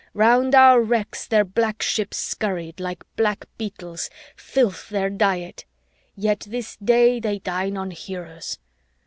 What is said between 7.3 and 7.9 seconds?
dine